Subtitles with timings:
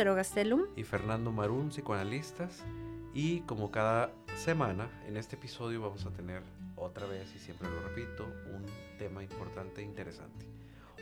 [0.00, 0.62] Lucero Gastelum.
[0.76, 2.64] Y Fernando Marún, psicoanalistas.
[3.12, 6.42] Y como cada semana, en este episodio vamos a tener
[6.74, 8.64] otra vez, y siempre lo repito, un
[8.98, 10.46] tema importante e interesante.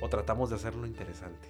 [0.00, 1.46] O tratamos de hacerlo interesante.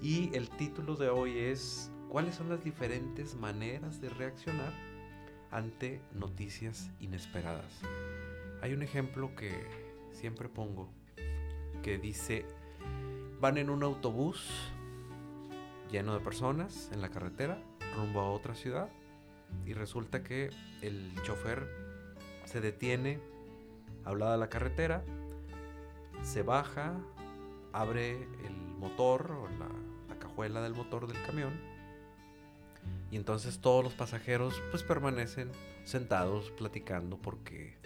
[0.00, 4.72] Y el título de hoy es ¿Cuáles son las diferentes maneras de reaccionar
[5.50, 7.80] ante noticias inesperadas?
[8.62, 9.50] Hay un ejemplo que
[10.12, 10.88] siempre pongo
[11.82, 12.46] que dice,
[13.40, 14.70] van en un autobús
[15.90, 17.58] lleno de personas en la carretera
[17.96, 18.88] rumbo a otra ciudad
[19.64, 20.50] y resulta que
[20.82, 21.68] el chofer
[22.44, 23.20] se detiene
[24.04, 25.02] a un lado de la carretera,
[26.22, 26.94] se baja,
[27.72, 28.12] abre
[28.44, 29.68] el motor o la,
[30.08, 31.52] la cajuela del motor del camión
[33.10, 35.50] y entonces todos los pasajeros pues permanecen
[35.84, 37.76] sentados platicando porque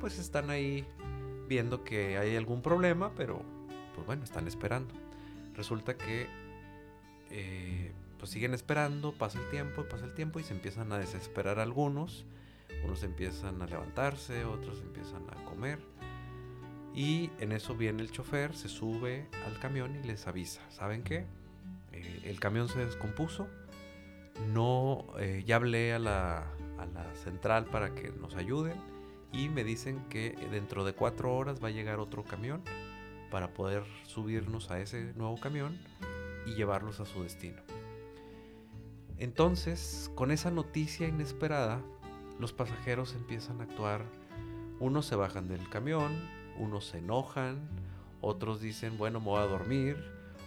[0.00, 0.86] pues están ahí
[1.48, 3.42] viendo que hay algún problema, pero
[3.94, 4.94] pues bueno, están esperando.
[5.54, 6.28] Resulta que
[7.30, 11.58] eh, pues siguen esperando, pasa el tiempo, pasa el tiempo y se empiezan a desesperar
[11.58, 12.24] algunos.
[12.84, 15.78] Unos empiezan a levantarse, otros empiezan a comer.
[16.94, 20.60] Y en eso viene el chofer, se sube al camión y les avisa.
[20.70, 21.26] ¿Saben qué?
[21.92, 23.46] Eh, el camión se descompuso.
[24.52, 26.38] No, eh, ya hablé a la,
[26.78, 28.74] a la central para que nos ayuden
[29.32, 32.62] y me dicen que dentro de cuatro horas va a llegar otro camión
[33.30, 35.78] para poder subirnos a ese nuevo camión
[36.46, 37.60] y llevarlos a su destino.
[39.18, 41.82] Entonces, con esa noticia inesperada,
[42.38, 44.04] los pasajeros empiezan a actuar.
[44.78, 46.12] Unos se bajan del camión,
[46.58, 47.68] unos se enojan,
[48.20, 49.96] otros dicen, bueno, me voy a dormir,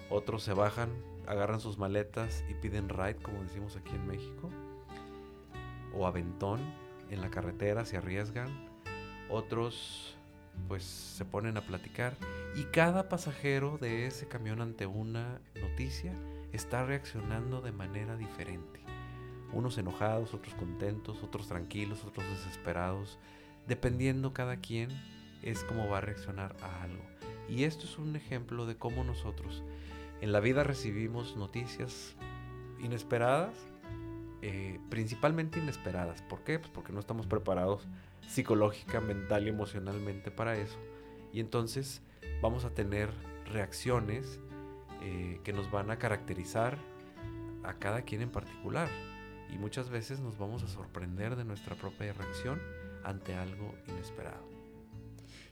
[0.09, 0.89] otros se bajan,
[1.27, 4.49] agarran sus maletas y piden ride, como decimos aquí en México,
[5.93, 6.59] o aventón
[7.09, 8.47] en la carretera, se arriesgan,
[9.29, 10.17] otros
[10.67, 12.15] pues se ponen a platicar
[12.55, 16.13] y cada pasajero de ese camión ante una noticia
[16.53, 18.79] está reaccionando de manera diferente.
[19.53, 23.19] Unos enojados, otros contentos, otros tranquilos, otros desesperados.
[23.67, 24.89] Dependiendo cada quien
[25.43, 27.03] es cómo va a reaccionar a algo.
[27.49, 29.63] Y esto es un ejemplo de cómo nosotros
[30.21, 32.15] en la vida recibimos noticias
[32.79, 33.55] inesperadas,
[34.41, 36.21] eh, principalmente inesperadas.
[36.23, 36.59] ¿Por qué?
[36.59, 37.87] Pues porque no estamos preparados
[38.27, 40.77] psicológica, mental y emocionalmente para eso.
[41.33, 42.01] Y entonces
[42.41, 43.09] vamos a tener
[43.51, 44.39] reacciones
[45.01, 46.77] eh, que nos van a caracterizar
[47.63, 48.89] a cada quien en particular.
[49.53, 52.61] Y muchas veces nos vamos a sorprender de nuestra propia reacción
[53.03, 54.49] ante algo inesperado.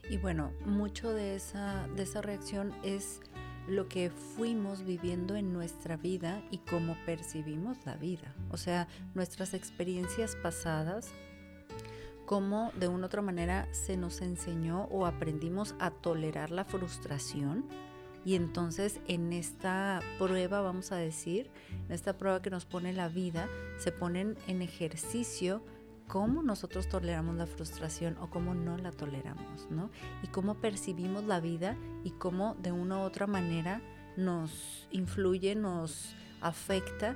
[0.10, 3.22] Y bueno, mucho de esa, de esa reacción es
[3.70, 8.34] lo que fuimos viviendo en nuestra vida y cómo percibimos la vida.
[8.52, 11.12] O sea, nuestras experiencias pasadas
[12.30, 17.66] cómo de una u otra manera se nos enseñó o aprendimos a tolerar la frustración.
[18.24, 21.50] Y entonces en esta prueba, vamos a decir,
[21.88, 23.50] en esta prueba que nos pone la vida,
[23.80, 25.64] se ponen en ejercicio
[26.10, 29.92] cómo nosotros toleramos la frustración o cómo no la toleramos, ¿no?
[30.24, 33.82] Y cómo percibimos la vida y cómo de una u otra manera
[34.18, 37.16] nos influye, nos afecta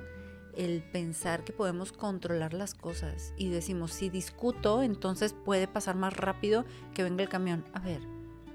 [0.56, 6.16] el pensar que podemos controlar las cosas y decimos, si discuto, entonces puede pasar más
[6.16, 7.64] rápido que venga el camión.
[7.74, 8.00] A ver,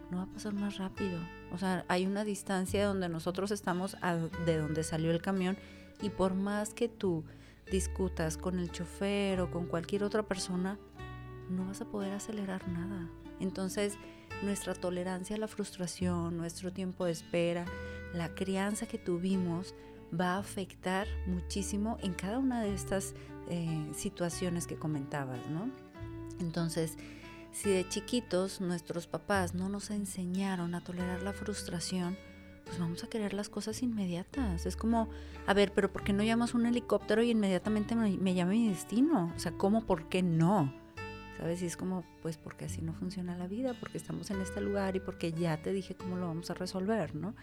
[0.09, 1.19] no va a pasar más rápido.
[1.51, 3.97] O sea, hay una distancia donde nosotros estamos
[4.45, 5.57] de donde salió el camión
[6.01, 7.25] y por más que tú
[7.71, 10.79] discutas con el chofer o con cualquier otra persona,
[11.49, 13.09] no vas a poder acelerar nada.
[13.39, 13.97] Entonces,
[14.43, 17.65] nuestra tolerancia a la frustración, nuestro tiempo de espera,
[18.13, 19.75] la crianza que tuvimos,
[20.17, 23.13] va a afectar muchísimo en cada una de estas
[23.49, 25.69] eh, situaciones que comentabas, ¿no?
[26.39, 26.97] Entonces,
[27.51, 32.17] si de chiquitos nuestros papás no nos enseñaron a tolerar la frustración,
[32.69, 34.67] pues vamos a querer las cosas inmediatas.
[34.67, 35.09] Es como,
[35.47, 38.69] a ver, pero ¿por qué no llamas un helicóptero y inmediatamente me, me llama mi
[38.69, 39.33] destino?
[39.35, 39.87] O sea, ¿cómo?
[39.87, 40.71] ¿Por qué no?
[41.39, 41.63] ¿Sabes?
[41.63, 44.95] Y es como, pues porque así no funciona la vida, porque estamos en este lugar
[44.95, 47.33] y porque ya te dije cómo lo vamos a resolver, ¿no?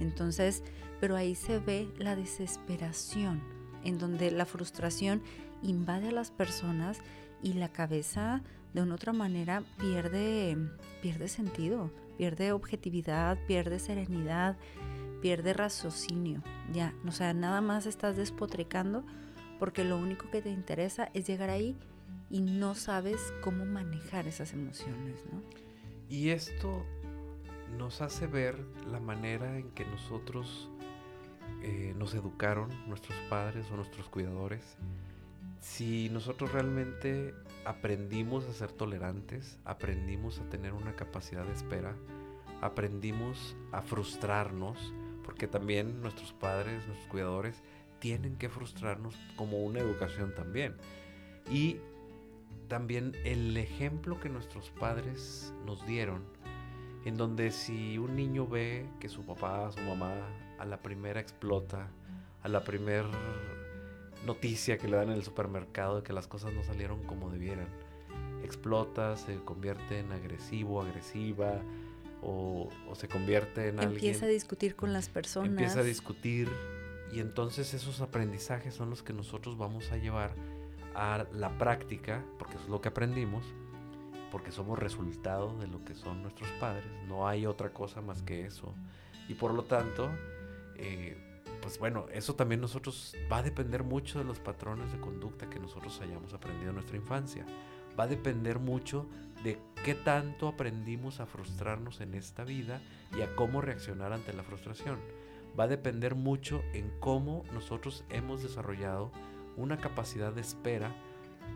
[0.00, 0.64] Entonces,
[1.00, 3.40] pero ahí se ve la desesperación,
[3.84, 5.22] en donde la frustración
[5.62, 6.98] invade a las personas
[7.40, 8.42] y la cabeza
[8.74, 10.56] de una otra manera pierde,
[11.02, 14.56] pierde sentido, pierde objetividad, pierde serenidad,
[15.20, 16.42] pierde raciocinio,
[16.72, 19.04] ya, o sea, nada más estás despotricando
[19.58, 21.76] porque lo único que te interesa es llegar ahí
[22.30, 25.40] y no sabes cómo manejar esas emociones, ¿no?
[26.08, 26.84] Y esto
[27.78, 28.58] nos hace ver
[28.90, 30.68] la manera en que nosotros
[31.62, 34.76] eh, nos educaron, nuestros padres o nuestros cuidadores.
[35.62, 41.94] Si nosotros realmente aprendimos a ser tolerantes, aprendimos a tener una capacidad de espera,
[42.60, 44.92] aprendimos a frustrarnos,
[45.24, 47.62] porque también nuestros padres, nuestros cuidadores,
[48.00, 50.74] tienen que frustrarnos como una educación también.
[51.48, 51.76] Y
[52.66, 56.24] también el ejemplo que nuestros padres nos dieron,
[57.04, 60.12] en donde si un niño ve que su papá, su mamá,
[60.58, 61.88] a la primera explota,
[62.42, 63.08] a la primera
[64.24, 67.68] noticia que le dan en el supermercado de que las cosas no salieron como debieran,
[68.42, 71.60] explota, se convierte en agresivo, agresiva,
[72.22, 73.96] o, se convierte en alguien...
[73.96, 75.50] Empieza a discutir con las personas.
[75.50, 76.48] Empieza a discutir
[77.12, 80.34] y entonces esos aprendizajes son los que nosotros vamos a llevar
[80.94, 83.44] a la práctica, porque eso es lo que aprendimos,
[84.30, 88.46] porque somos resultado de lo que son nuestros padres, no hay otra cosa más que
[88.46, 88.74] eso.
[89.28, 90.10] Y por lo tanto,
[90.76, 91.31] eh,
[91.62, 95.60] pues bueno, eso también nosotros va a depender mucho de los patrones de conducta que
[95.60, 97.46] nosotros hayamos aprendido en nuestra infancia.
[97.98, 99.06] Va a depender mucho
[99.44, 102.82] de qué tanto aprendimos a frustrarnos en esta vida
[103.16, 104.98] y a cómo reaccionar ante la frustración.
[105.58, 109.12] Va a depender mucho en cómo nosotros hemos desarrollado
[109.56, 110.92] una capacidad de espera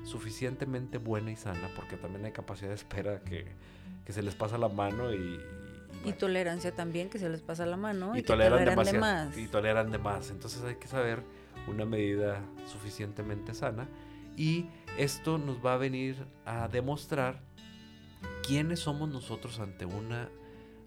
[0.04, 3.46] suficientemente buena y sana, porque también hay capacidad de espera que,
[4.08, 5.40] se les pasa la mano y...
[6.04, 9.36] Y, tolerancia también, que se les pasa la mano y, toleran, de más.
[9.36, 10.30] Y toleran de más.
[10.30, 11.22] Entonces hay que saber
[11.66, 13.88] una medida suficientemente sana
[14.36, 14.66] y
[14.98, 17.40] esto nos va a venir a demostrar
[18.46, 20.28] quiénes somos nosotros ante una,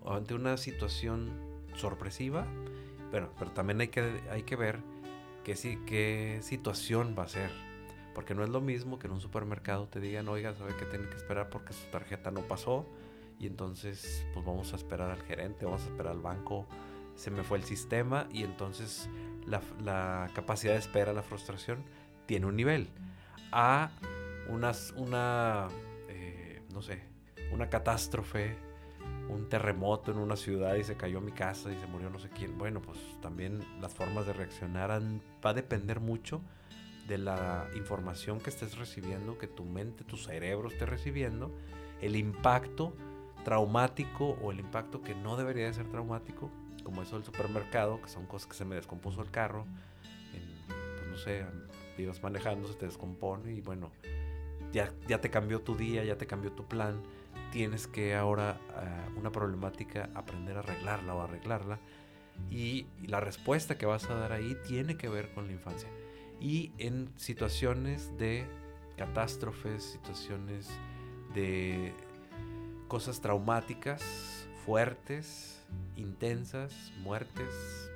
[0.06, 1.31] ante una situación
[1.75, 2.45] sorpresiva.
[3.11, 4.79] Bueno, pero también hay que, hay que ver
[5.44, 7.50] qué, qué situación va a ser.
[8.13, 11.07] Porque no es lo mismo que en un supermercado te digan, oiga, sabe que tiene
[11.09, 12.85] que esperar porque su tarjeta no pasó.
[13.39, 16.68] Y entonces, pues vamos a esperar al gerente, vamos a esperar al banco.
[17.15, 19.09] Se me fue el sistema y entonces
[19.45, 21.83] la, la capacidad de espera, la frustración,
[22.25, 22.89] tiene un nivel.
[23.51, 23.91] A
[24.50, 25.68] unas, una,
[26.09, 27.01] eh, no sé,
[27.51, 28.57] una catástrofe
[29.30, 32.30] un terremoto en una ciudad y se cayó mi casa y se murió no sé
[32.30, 32.57] quién.
[32.57, 36.42] Bueno, pues también las formas de reaccionar va a depender mucho
[37.07, 41.51] de la información que estés recibiendo, que tu mente, tu cerebro esté recibiendo,
[42.01, 42.94] el impacto
[43.50, 46.51] traumático o el impacto que no debería de ser traumático,
[46.84, 49.66] como eso del supermercado, que son cosas que se me descompuso el carro,
[50.98, 51.46] pues no sé,
[51.98, 53.92] ibas manejando, se te descompone y bueno,
[54.72, 57.01] ya, ya te cambió tu día, ya te cambió tu plan
[57.51, 61.80] tienes que ahora uh, una problemática aprender a arreglarla o arreglarla.
[62.50, 65.90] Y, la respuesta que vas a dar ahí tiene que ver con la infancia.
[66.40, 68.45] Y en situaciones de
[68.98, 70.69] catástrofes, situaciones
[71.34, 71.94] de
[72.89, 74.03] cosas traumáticas,
[74.65, 75.63] fuertes,
[75.95, 77.91] intensas, muertes,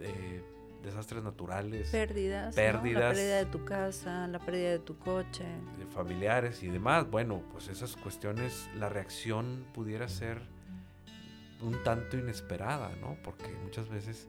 [0.00, 0.42] eh,
[0.82, 1.90] desastres naturales.
[1.90, 2.56] Pérdidas.
[2.56, 3.02] Pérdidas.
[3.02, 5.44] La pérdida de tu casa, la pérdida de tu coche.
[5.78, 7.08] De familiares y demás.
[7.08, 10.40] Bueno, pues esas cuestiones, la reacción pudiera ser
[11.60, 13.16] un tanto inesperada, ¿no?
[13.22, 14.26] Porque muchas veces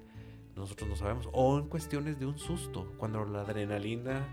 [0.56, 1.30] nosotros no sabemos.
[1.31, 4.27] O en cuestiones de un susto, cuando la adrenalina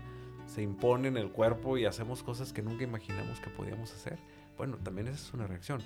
[0.45, 4.19] se impone en el cuerpo y hacemos cosas que nunca imaginamos que podíamos hacer.
[4.57, 5.81] Bueno, también esa es una reacción.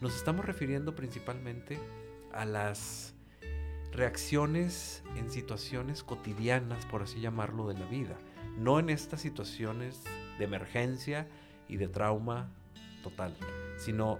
[0.00, 1.78] Nos estamos refiriendo principalmente
[2.32, 3.14] a las
[3.92, 8.18] reacciones en situaciones cotidianas, por así llamarlo, de la vida.
[8.58, 10.02] No en estas situaciones
[10.38, 11.28] de emergencia
[11.68, 12.50] y de trauma
[13.02, 13.36] total,
[13.78, 14.18] sino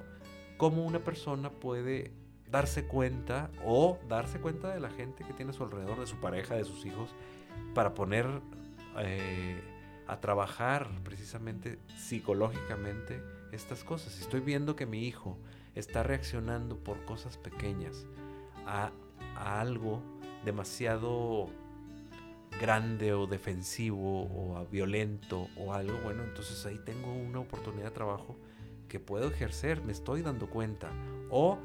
[0.56, 2.12] cómo una persona puede
[2.50, 6.16] darse cuenta o darse cuenta de la gente que tiene a su alrededor, de su
[6.16, 7.10] pareja, de sus hijos,
[7.74, 8.26] para poner
[8.98, 9.60] eh,
[10.06, 14.20] a trabajar precisamente psicológicamente estas cosas.
[14.20, 15.38] Estoy viendo que mi hijo
[15.75, 18.06] está reaccionando por cosas pequeñas
[18.66, 18.92] a
[19.37, 20.02] algo
[20.44, 21.49] demasiado
[22.61, 28.37] grande o defensivo o violento o algo, bueno, entonces ahí tengo una oportunidad de trabajo
[28.88, 30.90] que puedo ejercer, me estoy dando cuenta.
[31.30, 31.58] O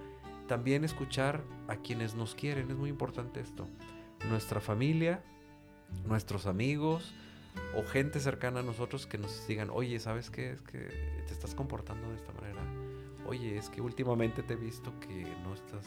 [0.47, 3.67] también escuchar a quienes nos quieren, es muy importante esto.
[4.29, 5.23] Nuestra familia,
[6.05, 7.13] nuestros amigos
[7.75, 10.51] o gente cercana a nosotros que nos digan, oye, ¿sabes qué?
[10.51, 10.79] Es que
[11.27, 12.61] te estás comportando de esta manera.
[13.27, 15.85] Oye, es que últimamente te he visto que no estás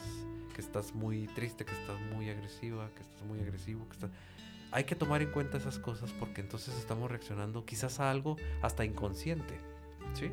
[0.53, 4.11] que estás muy triste, que estás muy agresiva, que estás muy agresivo, que estás...
[4.71, 8.85] Hay que tomar en cuenta esas cosas porque entonces estamos reaccionando quizás a algo hasta
[8.85, 9.59] inconsciente,
[10.13, 10.31] ¿sí?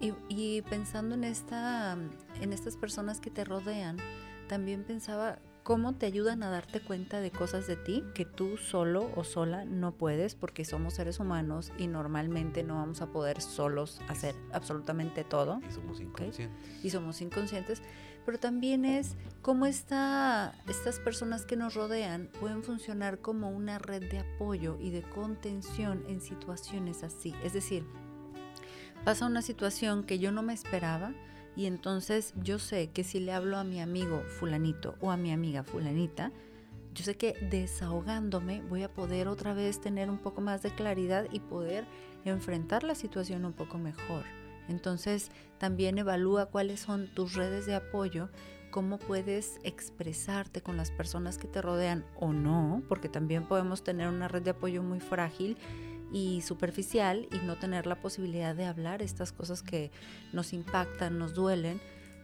[0.00, 1.96] Y, y pensando en, esta,
[2.40, 3.98] en estas personas que te rodean,
[4.48, 5.38] también pensaba
[5.70, 9.64] cómo te ayudan a darte cuenta de cosas de ti que tú solo o sola
[9.64, 15.22] no puedes porque somos seres humanos y normalmente no vamos a poder solos hacer absolutamente
[15.22, 15.60] todo.
[15.68, 16.50] Y somos inconscientes.
[16.82, 17.82] Y somos inconscientes
[18.26, 20.52] pero también es cómo estas
[21.04, 26.20] personas que nos rodean pueden funcionar como una red de apoyo y de contención en
[26.20, 27.32] situaciones así.
[27.44, 27.86] Es decir,
[29.04, 31.14] pasa una situación que yo no me esperaba
[31.60, 35.30] y entonces yo sé que si le hablo a mi amigo fulanito o a mi
[35.30, 36.32] amiga fulanita,
[36.94, 41.26] yo sé que desahogándome voy a poder otra vez tener un poco más de claridad
[41.30, 41.84] y poder
[42.24, 44.24] enfrentar la situación un poco mejor.
[44.70, 48.30] Entonces también evalúa cuáles son tus redes de apoyo,
[48.70, 54.08] cómo puedes expresarte con las personas que te rodean o no, porque también podemos tener
[54.08, 55.58] una red de apoyo muy frágil
[56.12, 59.90] y superficial y no tener la posibilidad de hablar estas cosas que
[60.32, 61.80] nos impactan, nos duelen,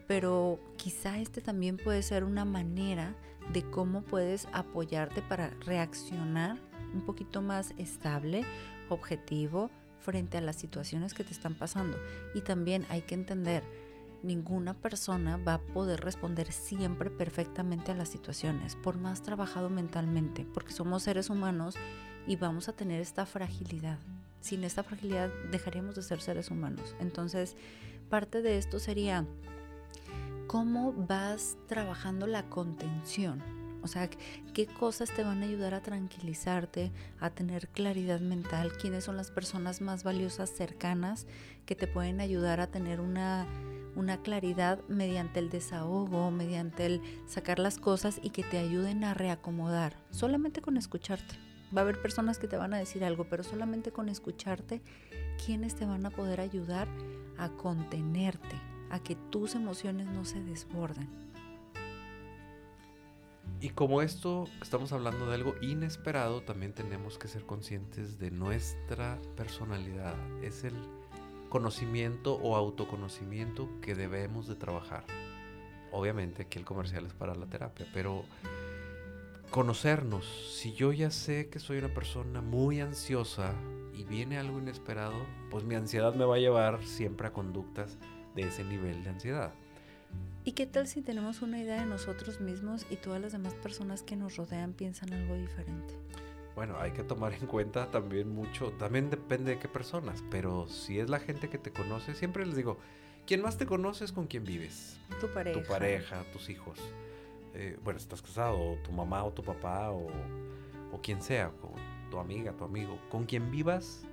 [0.07, 3.15] pero quizá este también puede ser una manera
[3.53, 6.57] de cómo puedes apoyarte para reaccionar
[6.93, 8.43] un poquito más estable,
[8.89, 11.97] objetivo, frente a las situaciones que te están pasando.
[12.33, 13.63] Y también hay que entender,
[14.23, 20.45] ninguna persona va a poder responder siempre perfectamente a las situaciones, por más trabajado mentalmente,
[20.53, 21.75] porque somos seres humanos
[22.27, 23.97] y vamos a tener esta fragilidad.
[24.41, 26.95] Sin esta fragilidad dejaríamos de ser seres humanos.
[26.99, 27.55] Entonces,
[28.09, 29.25] parte de esto sería
[30.47, 33.41] cómo vas trabajando la contención.
[33.83, 34.09] O sea,
[34.53, 39.31] qué cosas te van a ayudar a tranquilizarte, a tener claridad mental, quiénes son las
[39.31, 41.25] personas más valiosas cercanas
[41.65, 43.45] que te pueden ayudar a tener una,
[43.95, 49.13] una claridad mediante el desahogo, mediante el sacar las cosas y que te ayuden a
[49.13, 51.35] reacomodar, solamente con escucharte.
[51.75, 54.81] Va a haber personas que te van a decir algo, pero solamente con escucharte,
[55.45, 56.87] ¿quiénes te van a poder ayudar
[57.37, 58.55] a contenerte,
[58.89, 61.07] a que tus emociones no se desborden?
[63.59, 69.19] Y como esto estamos hablando de algo inesperado, también tenemos que ser conscientes de nuestra
[69.35, 70.15] personalidad.
[70.43, 70.75] Es el
[71.49, 75.05] conocimiento o autoconocimiento que debemos de trabajar.
[75.91, 78.25] Obviamente aquí el comercial es para la terapia, pero
[79.51, 80.25] conocernos.
[80.53, 83.53] Si yo ya sé que soy una persona muy ansiosa
[83.93, 85.15] y viene algo inesperado,
[85.49, 87.97] pues mi ansiedad me va a llevar siempre a conductas
[88.35, 89.53] de ese nivel de ansiedad.
[90.43, 94.03] ¿Y qué tal si tenemos una idea de nosotros mismos y todas las demás personas
[94.03, 95.93] que nos rodean piensan algo diferente?
[96.55, 100.99] Bueno, hay que tomar en cuenta también mucho, también depende de qué personas, pero si
[100.99, 102.77] es la gente que te conoce, siempre les digo,
[103.27, 104.97] quien más te conoce es con quien vives.
[105.19, 105.61] Tu pareja.
[105.61, 106.79] Tu pareja, tus hijos.
[107.59, 110.07] Eh, bueno, estás casado, tu mamá o tu papá o,
[110.91, 111.51] o quien sea,
[112.11, 114.03] tu amiga, tu amigo, con quien vivas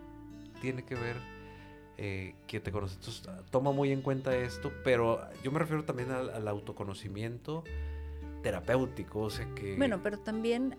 [0.62, 1.16] tiene que ver
[1.98, 2.94] eh, que te conoce.
[2.94, 7.64] Entonces, toma muy en cuenta esto, pero yo me refiero también al, autoconocimiento
[8.42, 9.76] terapéutico, o sea que...
[9.76, 10.78] Bueno, pero también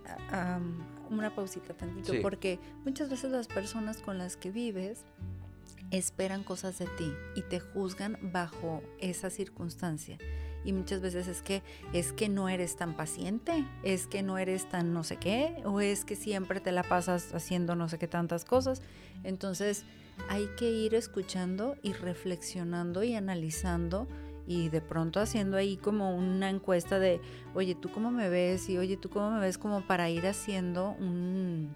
[1.11, 5.05] una pausita tantito, porque muchas veces las personas con las que vives
[5.91, 10.17] esperan cosas de ti y te juzgan bajo esa circunstancia
[10.65, 14.67] y muchas veces es que es que no eres tan paciente, es que no eres
[14.67, 18.07] tan no sé qué o es que siempre te la pasas haciendo no sé qué
[18.07, 18.81] tantas cosas.
[19.23, 19.85] Entonces,
[20.27, 24.07] hay que ir escuchando y reflexionando y analizando
[24.47, 27.19] y de pronto haciendo ahí como una encuesta de,
[27.53, 30.91] "Oye, ¿tú cómo me ves?" y "Oye, ¿tú cómo me ves?" como para ir haciendo
[30.99, 31.75] un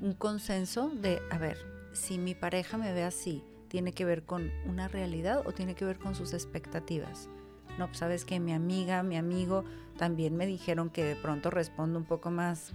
[0.00, 1.56] un consenso de, a ver,
[1.94, 5.84] si mi pareja me ve así, ¿tiene que ver con una realidad o tiene que
[5.86, 7.30] ver con sus expectativas?
[7.78, 9.64] No, pues sabes que mi amiga, mi amigo
[9.96, 12.72] también me dijeron que de pronto respondo un poco más...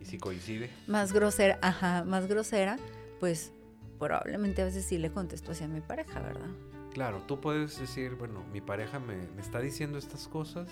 [0.00, 0.70] ¿Y si coincide?
[0.86, 2.78] Más grosera, ajá, más grosera,
[3.18, 3.52] pues
[3.98, 6.48] probablemente a veces sí le contesto hacia mi pareja, ¿verdad?
[6.92, 10.68] Claro, tú puedes decir, bueno, mi pareja me, me está diciendo estas cosas,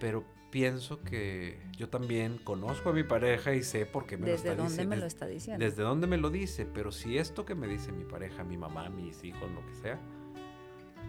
[0.00, 4.34] pero pienso que yo también conozco a mi pareja y sé por qué me lo
[4.34, 4.62] está diciendo.
[4.62, 5.64] ¿Desde dónde me lo está diciendo?
[5.64, 8.88] Desde dónde me lo dice, pero si esto que me dice mi pareja, mi mamá,
[8.88, 9.98] mis hijos, lo que sea,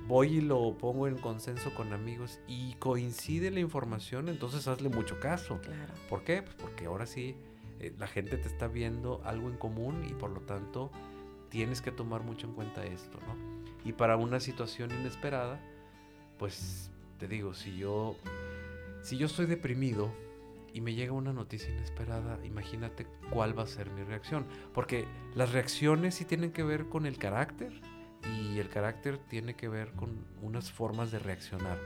[0.08, 5.20] voy y lo pongo en consenso con amigos y coincide la información, entonces hazle mucho
[5.20, 5.60] caso.
[5.62, 5.94] Claro.
[6.10, 6.42] ¿Por qué?
[6.42, 7.36] Pues porque ahora sí
[7.80, 10.92] eh, la gente te está viendo algo en común y por lo tanto
[11.50, 13.36] tienes que tomar mucho en cuenta esto, ¿no?
[13.84, 15.60] Y para una situación inesperada,
[16.38, 18.16] pues te digo, si yo
[19.06, 20.12] si yo estoy deprimido
[20.74, 25.52] y me llega una noticia inesperada, imagínate cuál va a ser mi reacción, porque las
[25.52, 27.72] reacciones sí tienen que ver con el carácter
[28.34, 31.78] y el carácter tiene que ver con unas formas de reaccionar.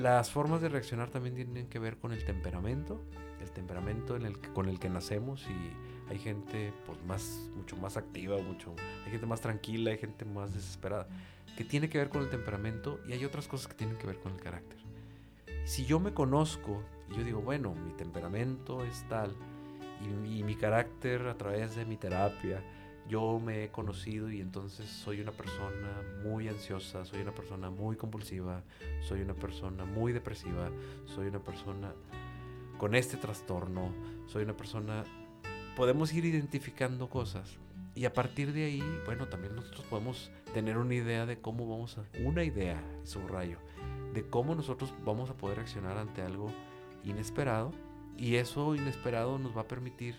[0.00, 3.00] Las formas de reaccionar también tienen que ver con el temperamento,
[3.40, 4.18] el temperamento
[4.52, 8.74] con el que nacemos y hay gente pues más mucho más activa, mucho
[9.04, 11.06] hay gente más tranquila, hay gente más desesperada,
[11.56, 14.18] que tiene que ver con el temperamento y hay otras cosas que tienen que ver
[14.18, 14.78] con el carácter.
[15.64, 19.34] Si yo me conozco y yo digo, bueno, mi temperamento es tal
[20.24, 22.62] y mi carácter a través de mi terapia,
[23.08, 27.96] yo me he conocido y entonces soy una persona muy ansiosa, soy una persona muy
[27.96, 28.62] compulsiva,
[29.00, 30.70] soy una persona muy depresiva,
[31.04, 31.92] soy una persona
[32.78, 33.92] con este trastorno,
[34.26, 35.04] soy una persona...
[35.76, 37.58] Podemos ir identificando cosas
[37.94, 41.98] y a partir de ahí, bueno, también nosotros podemos tener una idea de cómo vamos
[41.98, 42.04] a...
[42.24, 43.58] Una idea, subrayo,
[44.14, 46.50] de cómo nosotros vamos a poder reaccionar ante algo
[47.04, 47.72] inesperado
[48.16, 50.16] Y eso inesperado nos va a permitir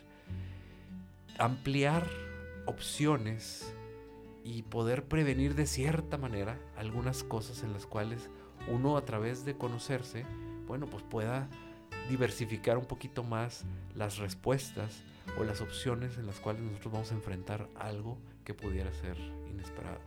[1.38, 2.08] ampliar
[2.68, 3.74] opciones
[4.44, 8.30] y poder prevenir de cierta manera algunas cosas en las cuales
[8.68, 10.26] uno a través de conocerse,
[10.68, 11.50] bueno, pues pueda
[12.10, 15.02] diversificar un poquito más las respuestas
[15.38, 19.18] o las opciones en las cuales nosotros vamos a enfrentar algo que pudiera ser
[19.50, 20.00] inesperado.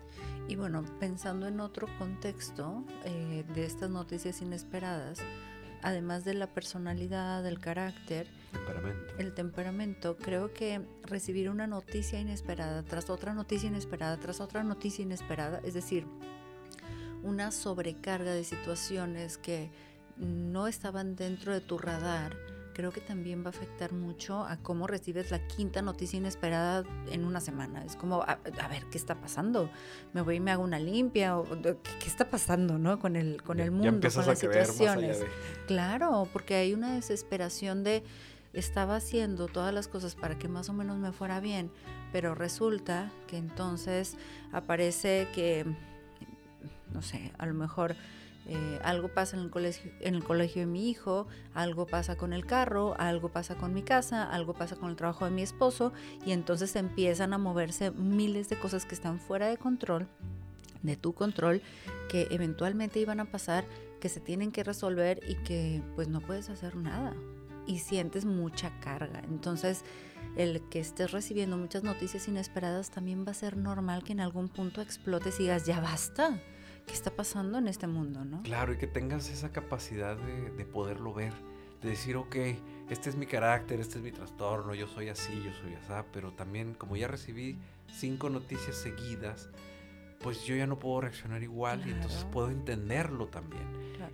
[0.49, 5.19] Y bueno, pensando en otro contexto eh, de estas noticias inesperadas,
[5.83, 9.15] además de la personalidad, del carácter, temperamento.
[9.19, 15.03] el temperamento, creo que recibir una noticia inesperada tras otra noticia inesperada, tras otra noticia
[15.03, 16.07] inesperada, es decir,
[17.23, 19.71] una sobrecarga de situaciones que
[20.17, 22.37] no estaban dentro de tu radar,
[22.75, 27.25] creo que también va a afectar mucho a cómo recibes la quinta noticia inesperada en
[27.25, 27.85] una semana.
[27.85, 29.71] Es como, a, ver, ¿qué está pasando?
[30.13, 31.39] Me voy y me hago una limpia.
[31.39, 32.99] O, ¿qué, está pasando no?
[32.99, 35.25] con, el, con el mundo, con las situaciones?
[35.67, 38.03] Claro, porque hay una desesperación de
[38.53, 41.71] estaba haciendo todas las cosas para que más o menos me fuera bien,
[42.13, 44.17] pero resulta que entonces
[44.53, 45.65] aparece que,
[46.93, 47.95] no sé, a lo mejor
[48.53, 52.33] eh, algo pasa en el, colegio, en el colegio de mi hijo, algo pasa con
[52.33, 55.93] el carro, algo pasa con mi casa, algo pasa con el trabajo de mi esposo
[56.27, 60.09] y entonces empiezan a moverse miles de cosas que están fuera de control,
[60.83, 61.63] de tu control,
[62.09, 63.65] que eventualmente iban a pasar,
[64.01, 67.15] que se tienen que resolver y que pues no puedes hacer nada
[67.69, 69.21] y sientes mucha carga.
[69.29, 69.85] Entonces,
[70.35, 74.49] el que estés recibiendo muchas noticias inesperadas también va a ser normal que en algún
[74.49, 76.41] punto explotes y digas, ya basta
[76.87, 78.43] qué está pasando en este mundo, ¿no?
[78.43, 81.33] Claro, y que tengas esa capacidad de, poderlo ver,
[81.83, 82.37] de decir, ok,
[82.89, 86.33] este es mi carácter, este es mi trastorno, yo soy así, yo soy así, pero
[86.33, 87.59] también como ya recibí
[87.89, 89.51] cinco noticias seguidas,
[90.21, 93.63] pues yo ya no puedo reaccionar igual y entonces puedo entenderlo también.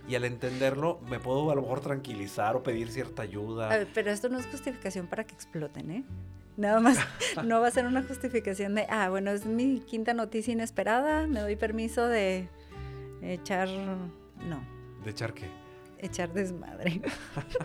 [0.07, 3.85] Y al entenderlo me puedo a lo mejor tranquilizar o pedir cierta ayuda.
[3.93, 6.03] pero esto no es justificación para que exploten, ¿eh?
[6.55, 6.97] Nada más,
[7.45, 11.39] no va a ser una justificación de, ah, bueno, es mi quinta noticia inesperada, me
[11.39, 12.49] doy permiso de
[13.21, 14.61] echar, no.
[15.03, 15.49] ¿De echar qué?
[15.99, 17.01] Echar desmadre.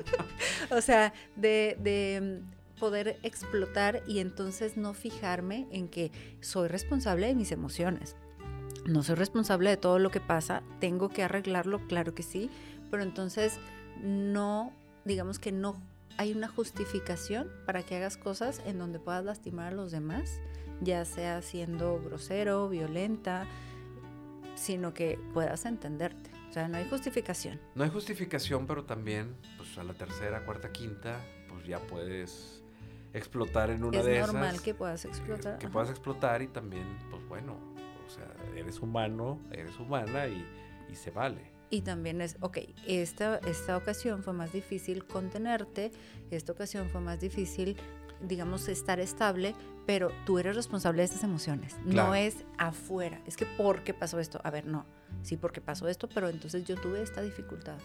[0.71, 2.43] o sea, de, de
[2.79, 6.11] poder explotar y entonces no fijarme en que
[6.41, 8.17] soy responsable de mis emociones.
[8.87, 12.51] No soy responsable de todo lo que pasa, tengo que arreglarlo, claro que sí,
[12.91, 13.59] pero entonces
[14.03, 14.73] no,
[15.05, 15.81] digamos que no
[16.19, 20.41] hay una justificación para que hagas cosas en donde puedas lastimar a los demás,
[20.81, 23.47] ya sea siendo grosero, violenta,
[24.63, 26.31] sino que puedas entenderte.
[26.49, 27.61] O sea, no hay justificación.
[27.75, 32.63] No hay justificación, pero también, pues a la tercera, cuarta, quinta, pues ya puedes
[33.13, 34.29] explotar en una de esas.
[34.29, 35.59] Es normal que puedas explotar.
[35.59, 37.57] Que, puedas explotar y también, pues bueno,
[38.07, 40.47] o sea, eres humano, eres humana y,
[40.91, 41.51] y se vale.
[41.71, 45.91] Y también es, ok, esta, esta ocasión fue más difícil contenerte,
[46.31, 47.79] esta ocasión fue más difícil
[48.23, 49.55] digamos, estar estable,
[49.87, 51.77] pero tú eres responsable de estas emociones.
[51.85, 53.21] No es afuera.
[53.27, 54.41] Es que ¿por qué pasó esto?
[54.45, 54.87] A ver, no.
[55.23, 57.79] Sí, porque pasó esto, pero entonces yo tuve esta dificultad.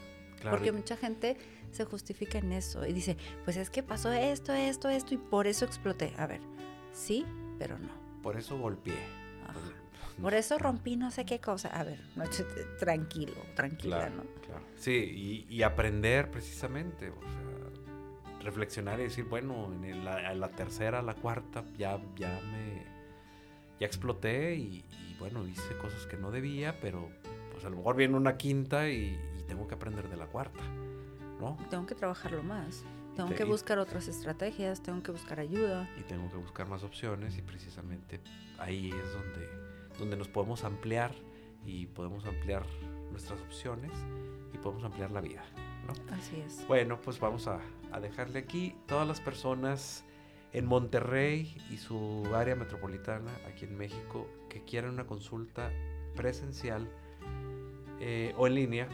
[0.50, 1.38] Porque mucha gente
[1.72, 5.48] se justifica en eso y dice, pues es que pasó esto, esto, esto y por
[5.48, 6.14] eso exploté.
[6.18, 6.42] A ver,
[6.94, 7.26] sí,
[7.58, 7.90] pero no.
[8.22, 9.18] Por eso golpeé.
[10.22, 11.70] Por eso rompí no sé qué cosa.
[11.70, 12.00] A ver,
[12.80, 14.24] tranquilo, tranquila, ¿no?
[14.46, 14.64] Claro.
[14.76, 17.10] Sí, y, y, aprender precisamente.
[17.10, 17.57] O sea,
[18.42, 22.86] reflexionar y decir, bueno, en la, la, tercera, la cuarta, ya, ya me,
[23.80, 24.86] ya exploté y,
[25.20, 27.10] bueno, hice cosas que no debía, pero
[27.52, 30.62] pues a lo mejor viene una quinta y, tengo que aprender de la cuarta,
[31.40, 31.58] ¿no?
[31.70, 32.84] Tengo que trabajarlo más.
[33.16, 35.90] Tengo que buscar otras estrategias, tengo que buscar ayuda.
[35.98, 38.20] Y tengo que buscar más opciones y precisamente
[38.60, 39.50] ahí es donde,
[39.98, 41.12] donde nos podemos ampliar
[41.66, 42.66] y podemos ampliar
[43.10, 43.92] nuestras opciones
[44.54, 45.46] y podemos ampliar la vida.
[46.12, 46.66] Así es.
[46.68, 47.60] Bueno, pues vamos a,
[48.02, 48.76] dejarle aquí.
[48.86, 50.04] Todas las personas
[50.54, 55.72] en Monterrey y su área metropolitana, aquí en México, que quieran una consulta
[56.16, 56.88] presencial
[58.00, 58.88] eh, o en línea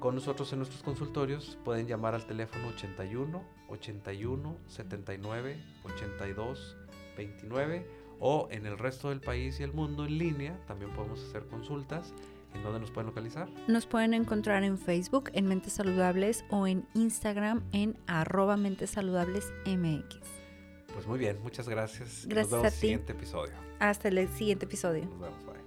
[0.00, 6.76] con nosotros en nuestros consultorios, pueden llamar al teléfono 81 81 79 82
[7.16, 7.86] 29
[8.20, 12.14] o en el resto del país y el mundo en línea también podemos hacer consultas
[12.54, 13.48] ¿En dónde nos pueden localizar?
[13.68, 19.52] Nos pueden encontrar en Facebook en Mentes Saludables o en Instagram en arroba Mentes Saludables
[19.66, 20.18] MX.
[20.92, 22.26] Pues muy bien, muchas gracias.
[22.26, 23.54] Gracias Nos vemos a el siguiente episodio.
[23.78, 25.04] Hasta el siguiente episodio.
[25.04, 25.57] Nos vemos, bye.